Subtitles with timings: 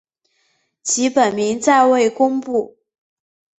[0.81, 2.75] 其本名暂未公布。